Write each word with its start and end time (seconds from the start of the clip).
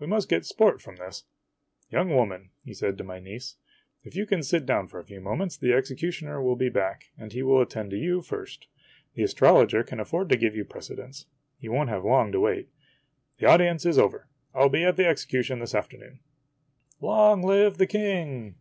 We 0.00 0.08
must 0.08 0.28
get 0.28 0.44
sport 0.44 0.80
from 0.82 0.96
this. 0.96 1.22
Young 1.88 2.12
woman," 2.12 2.50
said 2.72 2.94
he 2.94 2.96
to 2.98 3.04
my 3.04 3.20
niece," 3.20 3.58
if 4.02 4.16
you 4.16 4.26
can 4.26 4.42
sit 4.42 4.66
down 4.66 4.88
for 4.88 4.98
a 4.98 5.04
few 5.04 5.20
moments, 5.20 5.56
the 5.56 5.72
executioner 5.72 6.42
will 6.42 6.56
be 6.56 6.68
back, 6.68 7.12
and 7.16 7.32
he 7.32 7.44
will 7.44 7.60
attend 7.60 7.92
to 7.92 7.96
you 7.96 8.20
first. 8.20 8.66
The 9.14 9.22
astrologer 9.22 9.84
can 9.84 10.00
afford 10.00 10.30
to 10.30 10.36
give 10.36 10.56
you 10.56 10.64
prece 10.64 10.96
dence. 10.96 11.26
He 11.60 11.68
won't 11.68 11.90
have 11.90 12.04
Ion" 12.04 12.32
to 12.32 12.40
wait. 12.40 12.70
The 13.38 13.46
audience 13.46 13.86
is 13.86 14.00
over. 14.00 14.26
I 14.52 14.62
'11 14.62 14.72
be 14.72 14.84
o 14.84 14.88
at 14.88 14.96
the 14.96 15.06
executions 15.06 15.60
this 15.60 15.76
afternoon."" 15.76 16.18
Long 17.00 17.42
live 17.44 17.78
the 17.78 17.86
King 17.86 18.56